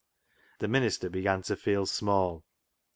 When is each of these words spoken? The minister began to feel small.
The 0.57 0.67
minister 0.67 1.11
began 1.11 1.43
to 1.43 1.55
feel 1.55 1.85
small. 1.85 2.43